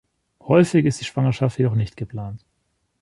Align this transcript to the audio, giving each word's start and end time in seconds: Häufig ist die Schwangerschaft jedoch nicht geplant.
Häufig 0.41 0.87
ist 0.87 0.99
die 0.99 1.05
Schwangerschaft 1.05 1.59
jedoch 1.59 1.75
nicht 1.75 1.95
geplant. 1.95 2.43